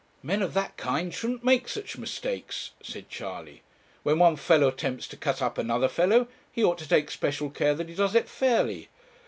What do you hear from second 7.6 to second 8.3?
that he does it